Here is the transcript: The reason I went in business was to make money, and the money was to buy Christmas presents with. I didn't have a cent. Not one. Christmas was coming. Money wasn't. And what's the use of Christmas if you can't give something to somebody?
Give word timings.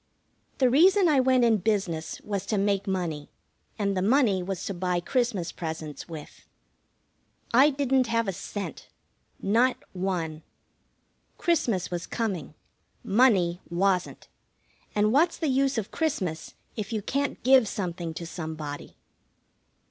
The 0.57 0.67
reason 0.67 1.07
I 1.07 1.19
went 1.19 1.43
in 1.45 1.57
business 1.57 2.19
was 2.21 2.47
to 2.47 2.57
make 2.57 2.87
money, 2.87 3.29
and 3.77 3.95
the 3.95 4.01
money 4.01 4.41
was 4.41 4.65
to 4.65 4.73
buy 4.73 4.99
Christmas 4.99 5.51
presents 5.51 6.09
with. 6.09 6.47
I 7.53 7.69
didn't 7.69 8.07
have 8.07 8.27
a 8.27 8.33
cent. 8.33 8.89
Not 9.43 9.77
one. 9.93 10.41
Christmas 11.37 11.91
was 11.91 12.07
coming. 12.07 12.55
Money 13.03 13.61
wasn't. 13.69 14.27
And 14.95 15.11
what's 15.13 15.37
the 15.37 15.49
use 15.49 15.77
of 15.77 15.91
Christmas 15.91 16.55
if 16.75 16.91
you 16.91 17.03
can't 17.03 17.43
give 17.43 17.67
something 17.67 18.11
to 18.15 18.25
somebody? 18.25 18.97